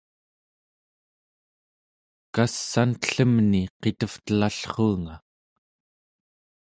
[2.33, 5.15] kass'antellemni qitevtelallruunga